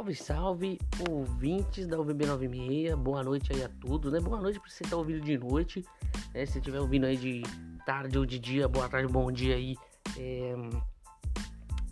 [0.00, 0.78] Salve, salve,
[1.10, 4.18] ouvintes da UVB96, boa noite aí a todos, né?
[4.18, 5.84] Boa noite para você estar tá ouvindo de noite,
[6.32, 6.46] né?
[6.46, 7.42] Se estiver ouvindo aí de
[7.84, 9.76] tarde ou de dia, boa tarde, bom dia aí,
[10.16, 10.54] é...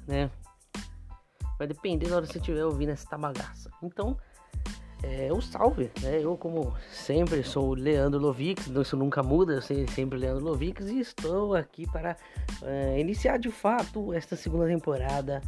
[0.06, 0.30] né?
[1.58, 3.70] Vai depender da hora que você estiver ouvindo essa bagaça.
[3.82, 4.16] Então,
[5.02, 6.18] é, o salve, né?
[6.22, 10.86] Eu, como sempre, sou o Leandro Lovix, isso nunca muda, eu sou sempre Leandro Lovix
[10.86, 12.16] e estou aqui para
[12.62, 15.42] é, iniciar de fato esta segunda temporada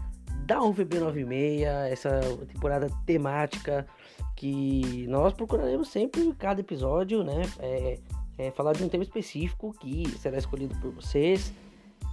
[0.50, 2.20] da UVB96, essa
[2.52, 3.86] temporada temática
[4.34, 7.42] que nós procuraremos sempre em cada episódio, né?
[7.60, 7.98] É,
[8.36, 11.52] é, falar de um tema específico que será escolhido por vocês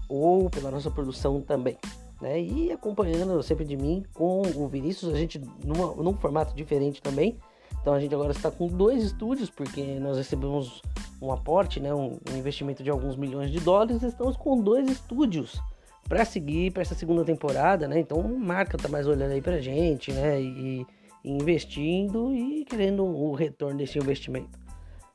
[0.08, 1.80] ou pela nossa produção também.
[2.22, 2.40] Né?
[2.40, 7.40] E acompanhando sempre de mim com o Vinícius, a gente numa, num formato diferente também.
[7.82, 10.84] Então a gente agora está com dois estúdios, porque nós recebemos
[11.20, 11.92] um aporte, né?
[11.92, 14.04] um, um investimento de alguns milhões de dólares.
[14.04, 15.60] Estamos com dois estúdios
[16.08, 18.00] para seguir para essa segunda temporada, né?
[18.00, 20.42] Então, marca tá mais olhando aí pra gente, né?
[20.42, 20.86] E,
[21.24, 24.58] e investindo e querendo o retorno desse investimento.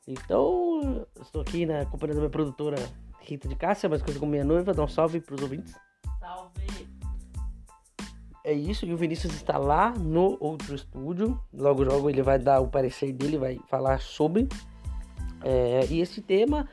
[0.06, 2.76] Então, estou aqui né, acompanhando a minha produtora
[3.20, 5.74] Rita de Cássia, mais coisa como minha noiva, dá um salve pros ouvintes.
[6.18, 6.88] Salve!
[8.44, 11.40] É isso, e o Vinícius está lá no outro estúdio.
[11.54, 14.48] Logo, logo ele vai dar o parecer dele, vai falar sobre.
[15.44, 16.68] É, e esse tema,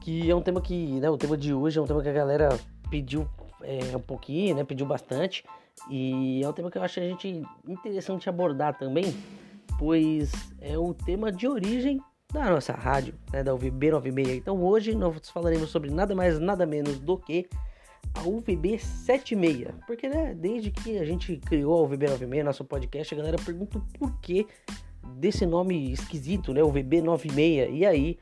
[0.00, 2.12] que é um tema que, né, o tema de hoje é um tema que a
[2.12, 3.28] galera pediu
[3.62, 4.64] é, um pouquinho, né?
[4.64, 5.44] Pediu bastante.
[5.88, 9.14] E é um tema que eu acho a gente interessante abordar também,
[9.78, 12.00] pois é o tema de origem
[12.32, 14.38] da nossa rádio, né, da UVB 96.
[14.38, 17.48] Então hoje nós falaremos sobre nada mais, nada menos do que
[18.14, 19.68] a UVB 76.
[19.86, 23.78] Porque, né, desde que a gente criou a UVB 96, nosso podcast, a galera pergunta
[23.78, 24.46] o porquê
[25.16, 27.70] desse nome esquisito, né, UVB 96.
[27.72, 28.18] E aí,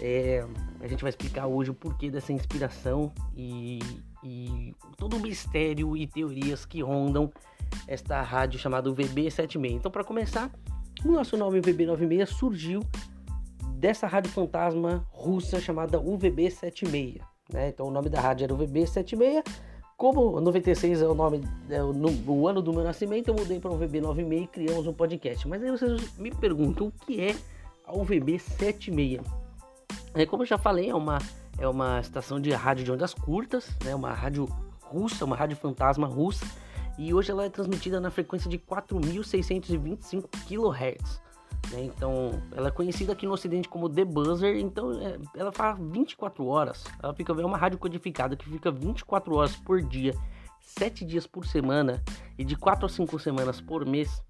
[0.00, 0.46] é,
[0.80, 3.80] a gente vai explicar hoje o porquê dessa inspiração e,
[4.22, 7.30] e todo o mistério e teorias que rondam
[7.86, 9.72] esta rádio chamada VB76.
[9.72, 10.50] Então, para começar,
[11.04, 12.82] o nosso nome VB96 surgiu
[13.76, 17.20] dessa rádio fantasma russa chamada UVB76.
[17.52, 17.68] Né?
[17.68, 19.44] Então, o nome da rádio era UVB76.
[19.96, 21.92] Como 96 é o nome, é o,
[22.26, 25.46] o ano do meu nascimento, eu mudei para o VB96 e criamos um podcast.
[25.46, 27.36] Mas aí vocês me perguntam o que é
[27.86, 29.20] a UVB76.
[30.14, 31.18] É, como eu já falei, é uma
[31.60, 33.94] é uma estação de rádio de ondas curtas, né?
[33.94, 34.48] Uma rádio
[34.80, 36.44] russa, uma rádio fantasma russa.
[36.98, 41.20] E hoje ela é transmitida na frequência de 4.625 kHz.
[41.70, 41.84] Né?
[41.84, 44.56] Então, ela é conhecida aqui no Ocidente como The Buzzer.
[44.56, 46.84] Então, é, ela faz 24 horas.
[47.02, 50.14] Ela fica é uma rádio codificada que fica 24 horas por dia,
[50.60, 52.02] 7 dias por semana
[52.38, 54.22] e de 4 a 5 semanas por mês,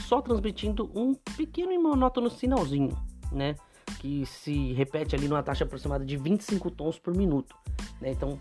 [0.00, 2.96] só transmitindo um pequeno e monótono sinalzinho,
[3.30, 3.54] né?
[3.98, 7.54] Que se repete ali numa taxa aproximada de 25 tons por minuto.
[8.00, 8.10] Né?
[8.10, 8.38] Então,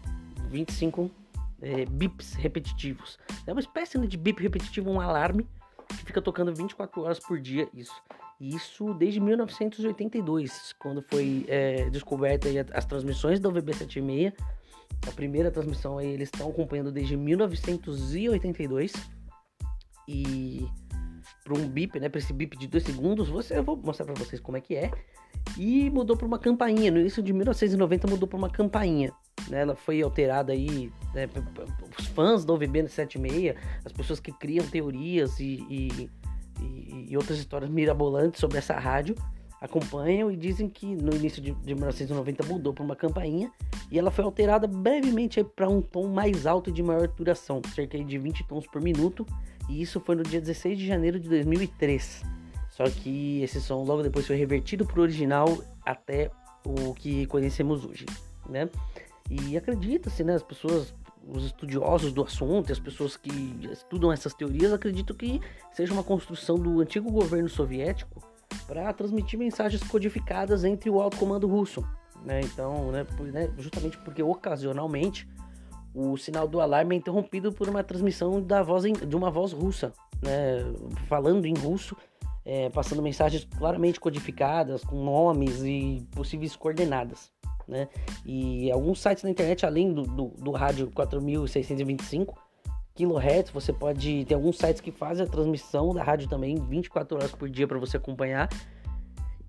[0.49, 1.11] 25
[1.61, 3.17] é, bips repetitivos.
[3.45, 5.47] É uma espécie de bip repetitivo, um alarme
[5.87, 7.67] que fica tocando 24 horas por dia.
[7.73, 8.01] Isso.
[8.39, 14.33] Isso desde 1982, quando foi é, descoberta as transmissões da VB76.
[15.07, 18.93] A primeira transmissão aí eles estão acompanhando desde 1982.
[20.07, 20.67] E
[21.47, 24.15] para um bip, né, para esse bip de 2 segundos, você, eu vou mostrar para
[24.15, 24.91] vocês como é que é.
[25.57, 26.91] E mudou para uma campainha.
[26.91, 29.13] No início de 1990 mudou para uma campainha.
[29.47, 29.61] Né?
[29.61, 30.91] Ela foi alterada aí.
[31.13, 31.29] Né?
[31.97, 36.09] Os fãs do OVB 76, as pessoas que criam teorias e, e,
[36.59, 39.15] e, e outras histórias mirabolantes sobre essa rádio
[39.61, 43.51] acompanham e dizem que no início de, de 1990 mudou para uma campainha
[43.91, 47.97] e ela foi alterada brevemente para um tom mais alto e de maior duração, cerca
[47.97, 49.25] de 20 tons por minuto,
[49.69, 52.23] e isso foi no dia 16 de janeiro de 2003.
[52.69, 56.29] Só que esse som logo depois foi revertido para o original até
[56.63, 58.05] o que conhecemos hoje,
[58.47, 58.69] né?
[59.29, 60.35] E acredita-se, né?
[60.35, 60.93] As pessoas,
[61.27, 63.31] os estudiosos do assunto, as pessoas que
[63.71, 65.41] estudam essas teorias, acreditam que
[65.71, 68.21] seja uma construção do antigo governo soviético
[68.65, 71.83] para transmitir mensagens codificadas entre o alto comando russo,
[72.23, 72.41] né?
[72.41, 75.27] Então, né, né, justamente porque ocasionalmente
[75.93, 79.51] o sinal do alarme é interrompido por uma transmissão da voz em, de uma voz
[79.51, 79.91] russa,
[80.21, 80.63] né,
[81.07, 81.95] falando em russo
[82.47, 87.29] é, passando mensagens claramente codificadas, com nomes e possíveis coordenadas.
[87.67, 87.89] Né?
[88.25, 92.39] E alguns sites na internet, além do, do, do rádio 4625
[92.97, 97.31] kHz, você pode ter alguns sites que fazem a transmissão da rádio também 24 horas
[97.31, 98.49] por dia para você acompanhar.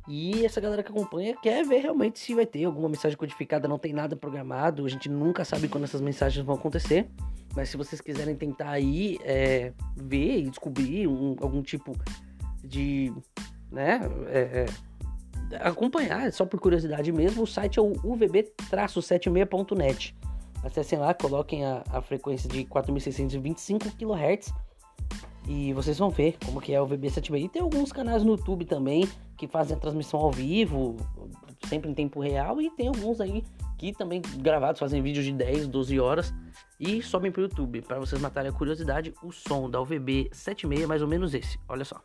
[0.06, 3.78] E essa galera que acompanha quer ver realmente se vai ter alguma mensagem codificada, não
[3.78, 7.08] tem nada programado, a gente nunca sabe quando essas mensagens vão acontecer.
[7.56, 11.96] Mas se vocês quiserem tentar aí é, ver e descobrir um, algum tipo
[12.62, 13.12] de
[13.70, 14.66] né, é,
[15.50, 20.14] é, acompanhar, só por curiosidade mesmo, o site é o uvb-76.net.
[20.62, 24.52] Acessem lá, coloquem a, a frequência de 4.625 kHz
[25.46, 27.44] E vocês vão ver como que é o VB76.
[27.44, 30.96] E tem alguns canais no YouTube também que fazem a transmissão ao vivo,
[31.68, 32.60] sempre em tempo real.
[32.60, 33.44] E tem alguns aí
[33.78, 36.34] que também gravados, fazem vídeos de 10, 12 horas
[36.80, 37.80] e sobem pro YouTube.
[37.82, 41.58] Para vocês matarem a curiosidade, o som da UVB 76 é mais ou menos esse.
[41.68, 42.02] Olha só.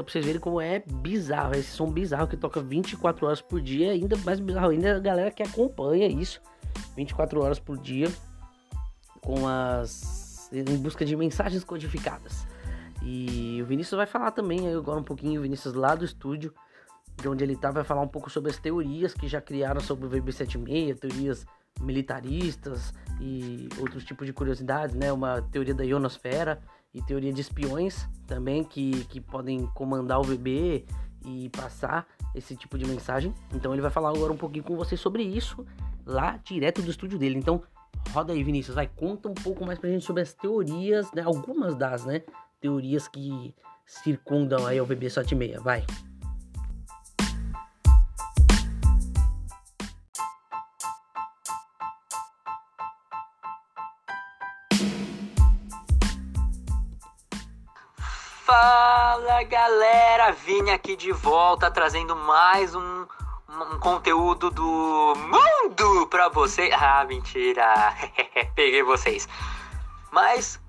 [0.00, 3.60] Então pra vocês verem como é bizarro, esse som bizarro que toca 24 horas por
[3.60, 6.40] dia, ainda mais bizarro ainda a galera que acompanha isso
[6.96, 8.08] 24 horas por dia
[9.20, 12.46] com as em busca de mensagens codificadas.
[13.02, 16.54] E o Vinícius vai falar também agora um pouquinho, o Vinícius lá do estúdio,
[17.20, 20.06] de onde ele tá, vai falar um pouco sobre as teorias que já criaram sobre
[20.06, 21.46] o VB76, teorias
[21.78, 25.12] militaristas e outros tipos de curiosidades, né?
[25.12, 26.58] Uma teoria da ionosfera
[26.92, 30.84] e teoria de espiões também que, que podem comandar o VB
[31.24, 33.34] e passar esse tipo de mensagem.
[33.54, 35.64] Então ele vai falar agora um pouquinho com você sobre isso
[36.04, 37.38] lá direto do estúdio dele.
[37.38, 37.62] Então
[38.12, 41.22] roda aí, Vinícius, vai conta um pouco mais pra gente sobre as teorias, né?
[41.22, 42.22] Algumas das, né?
[42.60, 43.54] Teorias que
[43.86, 45.84] circundam aí o VB76, vai.
[59.44, 63.06] Galera, vim aqui de volta trazendo mais um,
[63.48, 66.70] um conteúdo do mundo pra vocês.
[66.74, 67.64] Ah, mentira,
[68.54, 69.26] peguei vocês.
[70.10, 70.60] Mas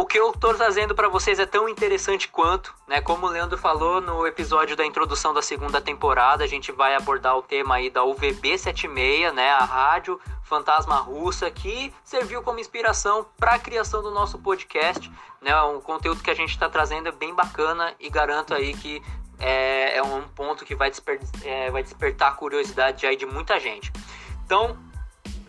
[0.00, 3.02] o que eu tô trazendo para vocês é tão interessante quanto, né?
[3.02, 7.36] Como o Leandro falou no episódio da introdução da segunda temporada, a gente vai abordar
[7.36, 9.50] o tema aí da UVB 76, né?
[9.50, 15.54] A rádio fantasma russa que serviu como inspiração para a criação do nosso podcast, né?
[15.64, 19.02] Um conteúdo que a gente está trazendo é bem bacana e garanto aí que
[19.38, 23.60] é, é um ponto que vai, desper, é, vai despertar a curiosidade aí de muita
[23.60, 23.92] gente.
[24.46, 24.78] Então,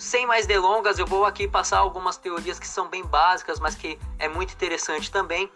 [0.02, 4.00] sem mais delongas, eu vou aqui passar algumas teorias que são bem básicas, mas que
[4.18, 5.48] é muito interessante também.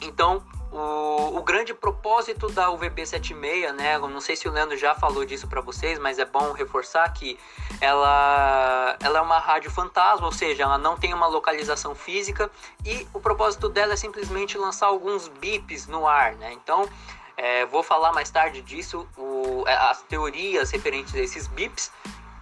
[0.00, 0.42] Então,
[0.72, 3.96] o, o grande propósito da UVB76, né?
[3.96, 7.06] Eu não sei se o Leandro já falou disso para vocês, mas é bom reforçar
[7.12, 7.38] que
[7.82, 12.50] ela, ela é uma rádio fantasma, ou seja, ela não tem uma localização física
[12.82, 16.50] e o propósito dela é simplesmente lançar alguns bips no ar, né?
[16.54, 16.88] Então,
[17.36, 21.92] é, vou falar mais tarde disso, o, as teorias referentes a esses bips,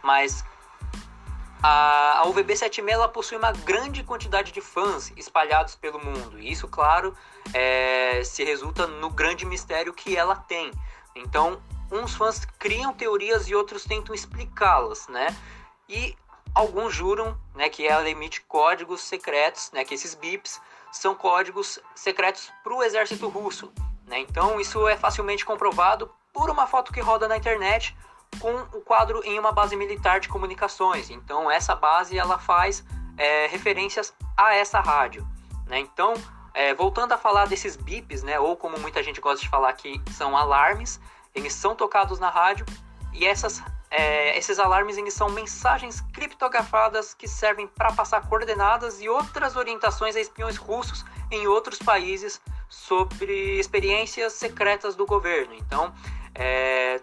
[0.00, 0.44] mas
[1.62, 6.38] a, a UVB76 ela possui uma grande quantidade de fãs espalhados pelo mundo.
[6.38, 7.16] E isso, claro,
[7.52, 10.70] é, se resulta no grande mistério que ela tem.
[11.14, 11.60] Então,
[11.90, 15.34] uns fãs criam teorias e outros tentam explicá-las, né?
[15.88, 16.16] E
[16.54, 20.60] alguns juram né, que ela emite códigos secretos, né, que esses bips
[20.92, 23.72] são códigos secretos para o exército russo.
[24.06, 24.20] Né?
[24.20, 27.96] Então, isso é facilmente comprovado por uma foto que roda na internet
[28.40, 31.10] com o quadro em uma base militar de comunicações.
[31.10, 32.84] Então essa base ela faz
[33.16, 35.26] é, referências a essa rádio.
[35.66, 35.80] Né?
[35.80, 36.14] Então,
[36.54, 40.00] é, voltando a falar desses bips, né, ou como muita gente gosta de falar que
[40.12, 41.00] são alarmes,
[41.34, 42.64] eles são tocados na rádio
[43.12, 49.08] e essas, é, esses alarmes eles são mensagens criptografadas que servem para passar coordenadas e
[49.08, 55.54] outras orientações a espiões russos em outros países sobre experiências secretas do governo.
[55.54, 55.92] Então,
[56.34, 57.00] é,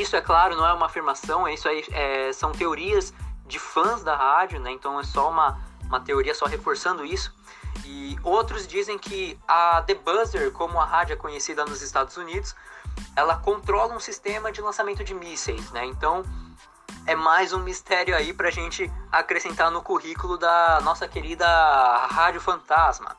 [0.00, 3.12] isso, é claro, não é uma afirmação, isso aí é, são teorias
[3.46, 4.70] de fãs da rádio, né?
[4.70, 7.34] Então é só uma, uma teoria, só reforçando isso.
[7.84, 12.54] E outros dizem que a The Buzzer, como a rádio é conhecida nos Estados Unidos,
[13.16, 15.84] ela controla um sistema de lançamento de mísseis, né?
[15.84, 16.24] Então
[17.06, 21.46] é mais um mistério aí pra gente acrescentar no currículo da nossa querida
[22.10, 23.16] Rádio Fantasma.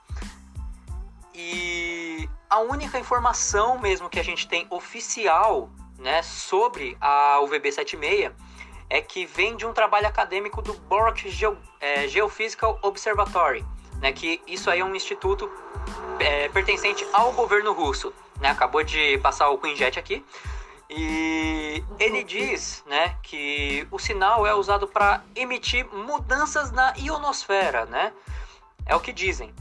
[1.34, 8.32] E a única informação mesmo que a gente tem oficial né, sobre a UVB76
[8.90, 13.64] é que vem de um trabalho acadêmico do Borak Geo, é, Geophysical Observatory,
[14.02, 15.52] né, que isso aí é um instituto
[16.20, 18.14] é, pertencente ao governo russo.
[18.40, 20.26] Né, acabou de passar o Quinjet aqui.
[20.90, 27.86] E ele diz né, que o sinal é usado para emitir mudanças na ionosfera.
[27.86, 28.12] Né?
[28.86, 29.54] É o que dizem.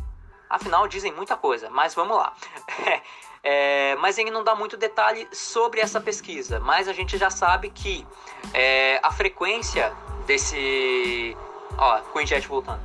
[0.48, 2.32] Afinal, dizem muita coisa, mas vamos lá.
[3.42, 6.60] É, mas ele não dá muito detalhe sobre essa pesquisa.
[6.60, 8.06] Mas a gente já sabe que
[8.52, 9.92] é, a frequência
[10.26, 11.36] desse.
[11.76, 12.80] Ó, Quinjet voltando.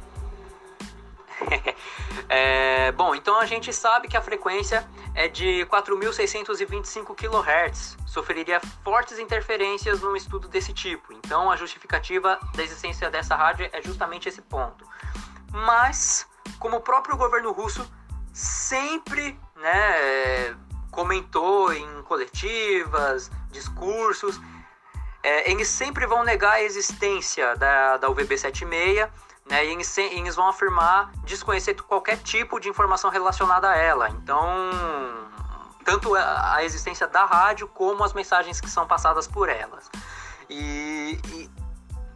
[2.30, 7.98] é, bom, então a gente sabe que a frequência é de 4.625 kHz.
[8.06, 11.14] Sofreria fortes interferências num estudo desse tipo.
[11.14, 14.88] Então a justificativa da existência dessa rádio é justamente esse ponto.
[15.52, 16.28] Mas,
[16.60, 17.88] como o próprio governo russo
[18.34, 20.56] sempre né,
[20.92, 24.42] comentou em coletivas, discursos,
[25.22, 29.08] é, eles sempre vão negar a existência da, da UVB 76,
[29.46, 34.10] né, e eles, eles vão afirmar desconhecer qualquer tipo de informação relacionada a ela.
[34.10, 34.44] Então,
[35.86, 39.90] tanto a existência da rádio como as mensagens que são passadas por elas.
[40.50, 41.50] E, e,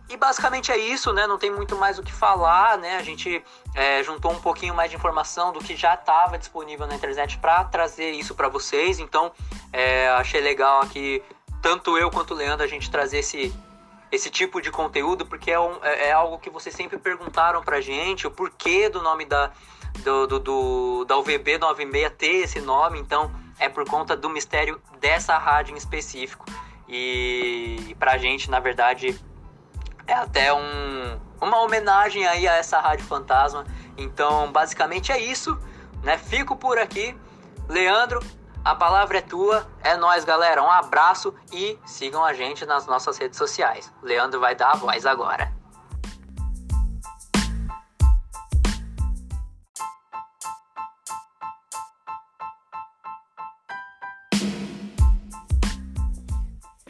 [0.09, 1.27] e, basicamente é isso, né?
[1.27, 2.97] Não tem muito mais o que falar, né?
[2.97, 3.43] A gente
[3.75, 7.63] é, juntou um pouquinho mais de informação do que já estava disponível na internet para
[7.65, 8.99] trazer isso para vocês.
[8.99, 9.31] Então,
[9.73, 11.21] é, achei legal aqui,
[11.61, 13.53] tanto eu quanto o Leandro, a gente trazer esse,
[14.11, 17.81] esse tipo de conteúdo, porque é, um, é, é algo que vocês sempre perguntaram pra
[17.81, 19.51] gente, o porquê do nome da,
[20.03, 22.99] do, do, do, da UVB 96 ter esse nome.
[22.99, 26.45] Então, é por conta do mistério dessa rádio em específico.
[26.87, 29.19] E pra gente, na verdade,
[30.07, 33.65] é até um, uma homenagem aí a essa rádio fantasma.
[33.97, 35.59] Então, basicamente é isso,
[36.01, 36.17] né?
[36.17, 37.15] Fico por aqui.
[37.67, 38.21] Leandro,
[38.63, 39.67] a palavra é tua.
[39.83, 40.63] É nós, galera.
[40.63, 43.91] Um abraço e sigam a gente nas nossas redes sociais.
[44.01, 45.51] Leandro vai dar a voz agora.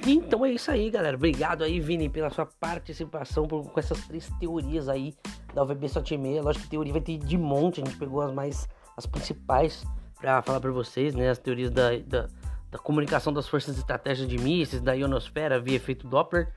[0.09, 1.17] Então é isso aí, galera.
[1.17, 5.13] Obrigado aí, Vini, pela sua participação por, com essas três teorias aí
[5.53, 6.45] da UVB 76.
[6.45, 9.83] Lógico que teoria vai ter de monte, a gente pegou as mais as principais
[10.15, 11.29] para falar para vocês, né?
[11.29, 12.27] As teorias da, da,
[12.71, 16.53] da, comunicação das forças de estratégia de mísseis, da ionosfera via efeito Doppler,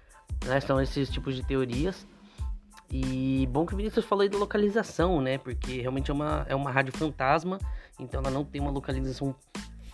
[0.46, 0.60] né?
[0.60, 2.06] São esses tipos de teorias.
[2.88, 5.38] E bom que o Vinícius falou aí da localização, né?
[5.38, 7.58] Porque realmente é uma, é uma rádio fantasma,
[7.98, 9.34] então ela não tem uma localização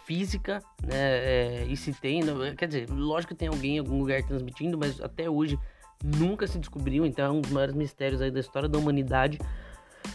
[0.07, 0.97] física, né?
[0.97, 2.23] É, e se tem,
[2.57, 5.59] quer dizer, lógico que tem alguém em algum lugar transmitindo, mas até hoje
[6.03, 7.05] nunca se descobriu.
[7.05, 9.39] Então é um dos maiores mistérios aí da história da humanidade.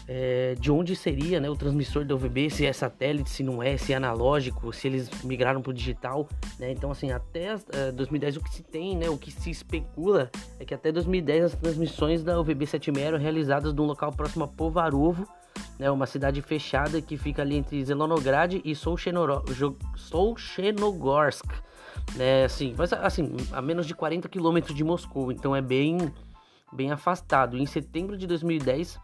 [0.08, 3.76] É, de onde seria né, o transmissor da UVB, se é satélite, se não é,
[3.76, 6.26] se é analógico, se eles migraram para o digital.
[6.58, 6.72] Né?
[6.72, 10.64] Então, assim, até uh, 2010 o que se tem, né, o que se especula é
[10.64, 14.48] que até 2010 as transmissões da UVB 76 eram realizadas de um local próximo a
[14.48, 15.28] Povarovo,
[15.78, 21.46] né, uma cidade fechada que fica ali entre Zelonograd e Solchenogorsk,
[22.14, 26.12] né, assim, mas, assim, a menos de 40 quilômetros de Moscou, então é bem,
[26.72, 27.56] bem afastado.
[27.56, 28.98] Em setembro de 2010,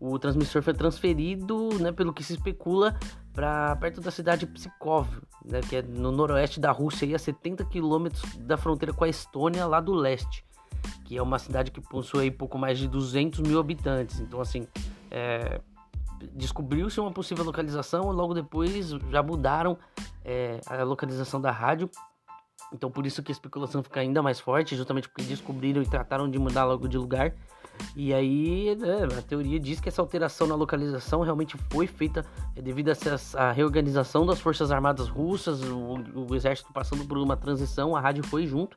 [0.00, 2.98] o transmissor foi transferido, né, pelo que se especula,
[3.32, 5.08] para perto da cidade de Pskov,
[5.44, 9.08] né, que é no noroeste da Rússia, e a 70 quilômetros da fronteira com a
[9.08, 10.44] Estônia, lá do leste,
[11.04, 14.20] que é uma cidade que possui pouco mais de 200 mil habitantes.
[14.20, 14.66] Então, assim,
[15.10, 15.60] é,
[16.32, 19.78] descobriu-se uma possível localização logo depois já mudaram
[20.24, 21.90] é, a localização da rádio.
[22.72, 26.30] Então por isso que a especulação fica ainda mais forte, justamente porque descobriram e trataram
[26.30, 27.34] de mudar logo de lugar.
[27.96, 32.24] E aí né, a teoria diz que essa alteração na localização realmente foi feita
[32.54, 35.96] é, devido a essa reorganização das forças armadas russas, o,
[36.28, 38.76] o exército passando por uma transição, a rádio foi junto.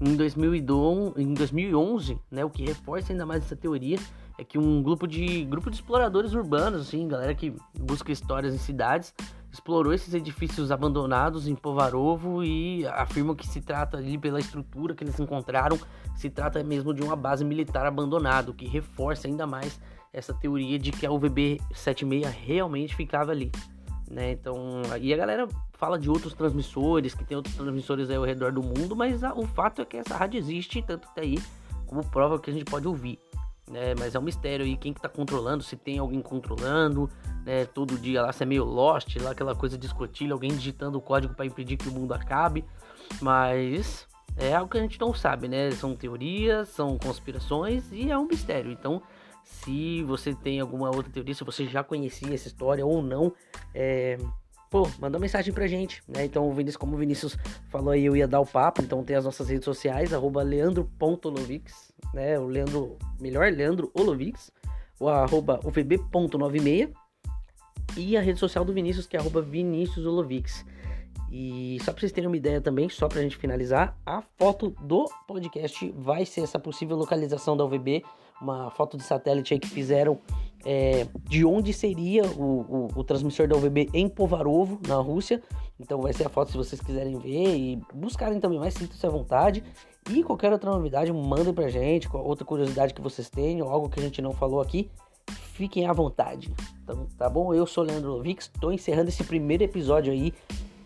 [0.00, 3.98] Em, 2012, em 2011, né, o que reforça ainda mais essa teoria
[4.36, 8.58] é que um grupo de grupo de exploradores urbanos, assim, galera que busca histórias em
[8.58, 9.14] cidades,
[9.52, 15.04] explorou esses edifícios abandonados em Povarovo e afirmam que se trata ali pela estrutura que
[15.04, 15.78] eles encontraram,
[16.16, 19.80] se trata mesmo de uma base militar abandonada, o que reforça ainda mais
[20.12, 23.52] essa teoria de que a UVB 76 realmente ficava ali.
[24.10, 24.32] Né?
[24.32, 28.52] Então, e a galera fala de outros transmissores, que tem outros transmissores aí ao redor
[28.52, 31.38] do mundo, mas a, o fato é que essa rádio existe, tanto que tá aí
[31.86, 33.20] como prova que a gente pode ouvir
[33.70, 33.94] né?
[33.98, 37.08] Mas é um mistério aí quem que tá controlando, se tem alguém controlando,
[37.44, 37.64] né?
[37.64, 41.00] Todo dia lá, se é meio lost, lá aquela coisa de escotilha, alguém digitando o
[41.00, 42.64] código para impedir que o mundo acabe.
[43.20, 44.06] Mas
[44.36, 45.70] é algo que a gente não sabe, né?
[45.72, 48.70] São teorias, são conspirações e é um mistério.
[48.70, 49.02] Então,
[49.42, 53.32] se você tem alguma outra teoria, se você já conhecia essa história ou não,
[53.74, 54.18] é,
[54.74, 56.24] pô, manda mensagem pra gente, né?
[56.24, 57.38] Então, o Vinícius, como o Vinícius
[57.68, 61.92] falou aí, eu ia dar o papo, então tem as nossas redes sociais, arroba leandro.lovix,
[62.12, 62.36] né?
[62.40, 64.50] O Leandro, melhor, Leandro Olovix,
[64.98, 66.92] o arroba uvb.96
[67.96, 70.66] e a rede social do Vinícius, que é arroba Vinícius Olovix.
[71.30, 75.08] E só pra vocês terem uma ideia também, só pra gente finalizar, a foto do
[75.28, 78.02] podcast vai ser essa possível localização da UVB,
[78.42, 80.18] uma foto de satélite aí que fizeram
[80.64, 85.42] é, de onde seria o, o, o, transmissor da UVB em Povarovo, na Rússia.
[85.78, 89.10] Então vai ser a foto se vocês quiserem ver e buscarem também mais, sintam-se à
[89.10, 89.62] vontade.
[90.10, 94.02] E qualquer outra novidade, mandem pra gente, outra curiosidade que vocês tenham, algo que a
[94.02, 94.90] gente não falou aqui,
[95.52, 96.52] fiquem à vontade.
[96.82, 97.54] Então, tá bom?
[97.54, 100.32] Eu sou o Leandro Lovix, estou encerrando esse primeiro episódio aí,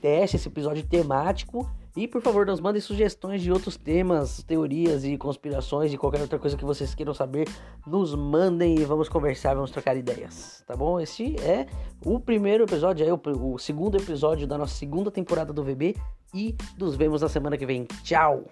[0.01, 1.69] teste, esse episódio temático.
[1.99, 6.39] E por favor, nos mandem sugestões de outros temas, teorias e conspirações e qualquer outra
[6.39, 7.49] coisa que vocês queiram saber.
[7.85, 11.01] Nos mandem e vamos conversar, vamos trocar ideias, tá bom?
[11.01, 11.67] Esse é
[12.07, 13.21] o primeiro episódio, é o,
[13.53, 15.97] o segundo episódio da nossa segunda temporada do VB
[16.33, 17.85] e nos vemos na semana que vem.
[18.05, 18.45] Tchau!